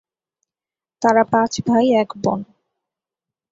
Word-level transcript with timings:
তারা 1.01 1.23
পাঁচ 1.31 1.53
ভাই 1.67 1.85
এক 1.93 2.09
বোন। 2.17 2.39